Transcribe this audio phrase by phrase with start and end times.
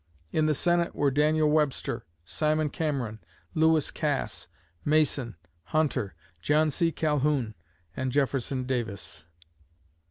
[0.31, 3.19] In the Senate were Daniel Webster, Simon Cameron,
[3.53, 4.47] Lewis Cass,
[4.83, 5.35] Mason,
[5.65, 6.91] Hunter, John C.
[6.91, 7.53] Calhoun,
[7.95, 9.27] and Jefferson Davis.